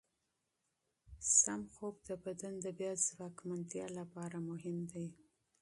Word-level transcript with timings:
منظم 1.15 1.61
خوب 1.73 1.95
د 2.07 2.09
بدن 2.25 2.53
د 2.61 2.67
بیا 2.79 2.91
ځواکمنتیا 3.07 3.85
لپاره 3.99 4.37
مهم 4.49 4.77
دی. 4.93 5.07